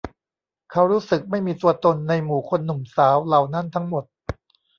[0.71, 4.03] เขารู้สึกไม่มีตัวตนในหมู่คนหนุ่มสาวเหล่านั้นทั้งหมด